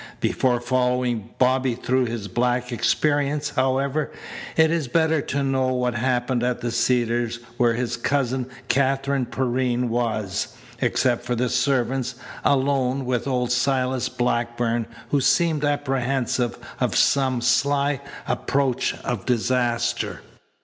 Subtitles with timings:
[0.19, 4.09] Before following Bobby through his black experience, however,
[4.57, 9.89] it is better to know what happened at the Cedars where his cousin, Katherine Perrine
[9.89, 17.39] was, except for the servants, alone with old Silas Blackburn who seemed apprehensive of some
[17.39, 20.21] sly approach of disaster.